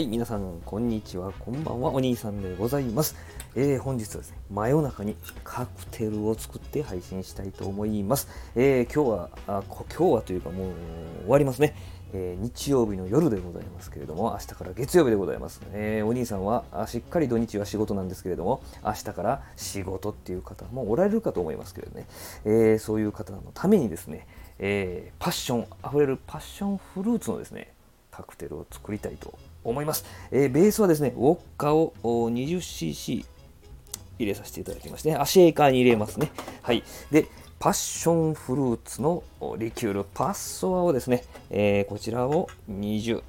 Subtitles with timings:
[0.00, 3.16] はい、皆さん、こんにちは、こんばんは、お兄さんでございます。
[3.54, 5.14] えー本日はですね、真夜中に
[5.44, 8.26] カクテルを作って配信したいと思います。
[8.56, 10.72] えー今日はあ、今日はというかもう
[11.24, 11.74] 終わりますね。
[12.14, 15.60] えー日曜日の夜でございますけれども、明日から月曜日でございます。
[15.72, 22.06] えーお兄さんはあしっかり土日は仕事なんですけれども、明日から仕事っていう方もおられるかと思いますけれどね、
[22.46, 24.26] えーそういう方のためにですね、
[24.60, 27.74] えーパッションあふれるパッションフルーツのですね、
[28.10, 30.04] カクテルを作りたいと思います。
[30.30, 33.24] えーベースはですね、ウォッカを 20cc
[34.18, 36.30] 入れさせていただきまして、あシェーカーに入れますね。
[36.62, 36.82] はい。
[37.10, 37.26] で、
[37.58, 39.22] パッションフルーツの
[39.58, 43.22] リキュール、パッソアをですね、えーこちらを20、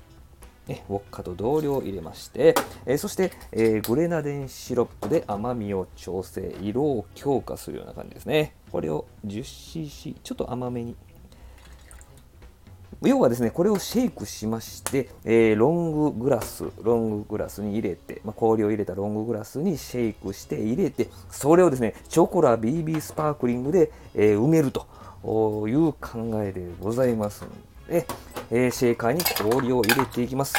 [0.67, 8.53] ね、ウォッカと同量入れまして、えーそして、えーグレナデンシロップで甘みを調整、色を強化するような感じですね。
[8.71, 10.95] これを 10cc、ちょっと甘めに
[13.01, 24.85] 要はですね、これをシェイクしまして、えーロンググラス、ロンググラスに入れて、まあ、氷を入れたロンググラスにシェイクして入れて、それをですね、チョコラ BB スパークリングで、えー埋めると
[25.67, 27.49] いう考えでございますの
[27.91, 28.05] で、
[28.51, 30.53] えーシェーカーに氷を入れていきます。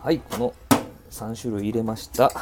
[0.00, 0.54] はい、この
[1.10, 2.30] 3種類入れました。
[2.30, 2.36] シ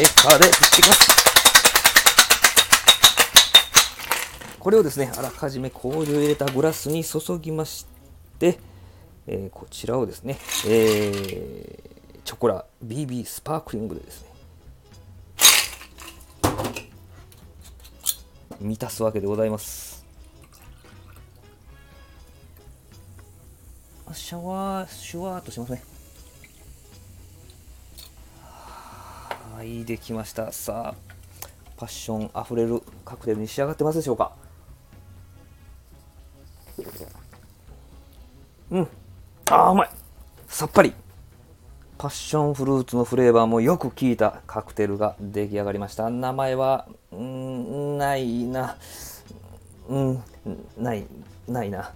[0.00, 1.27] ェーカーで振っていきます。
[4.60, 7.86] これをですね、あらかじめ氷を入れたグラスに注ぎまし
[8.38, 8.58] て、
[9.26, 14.28] えーこちらをですね、えーチョコラ BB スパークリングでですね、
[18.60, 20.04] 満たすわけでございます。
[24.12, 25.82] シャワー、シュワーっとしますね。
[29.54, 30.52] はい、できました。
[30.52, 30.94] さあ、
[31.78, 34.32] パッションあふれるカクテルに仕上がってますでしょうか
[38.70, 38.88] うん。
[39.46, 39.90] あー、うまい。
[40.46, 40.92] さっぱり。
[41.96, 46.10] パッションフルーツのフレーバーもよく効いたカクテルが出来上がりました。
[46.10, 48.76] 名前は、うん、ないな。
[49.88, 50.22] うん、
[50.76, 51.06] ない、
[51.48, 51.90] ないな。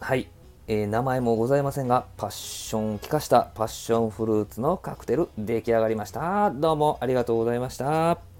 [0.00, 0.28] はい。
[0.66, 6.50] えー名前もございませんが、パッションを効かしたパッションフルーツのカクテル出来上がりました。
[6.50, 8.33] どうもありがとうございました。